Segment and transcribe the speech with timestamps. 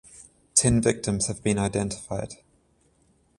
[0.55, 2.33] Ten victims have been identified.